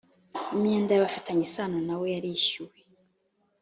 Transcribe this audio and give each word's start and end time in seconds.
imyenda 0.53 0.91
y 0.93 0.99
abafitanye 0.99 1.43
isano 1.47 1.77
nawe 1.87 2.05
yarishyuwe 2.13 2.77